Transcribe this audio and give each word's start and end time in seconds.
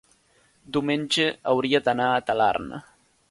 diumenge 0.77 1.27
hauria 1.53 1.83
d'anar 1.89 2.09
a 2.15 2.25
Talarn. 2.31 2.73